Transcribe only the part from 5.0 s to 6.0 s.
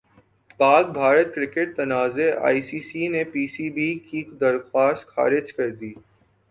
خارج کردی